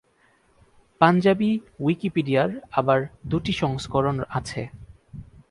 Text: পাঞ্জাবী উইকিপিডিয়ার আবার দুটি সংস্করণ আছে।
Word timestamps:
পাঞ্জাবী 1.01 1.51
উইকিপিডিয়ার 1.79 2.49
আবার 2.79 2.99
দুটি 3.31 3.53
সংস্করণ 3.61 4.17
আছে। 4.29 4.61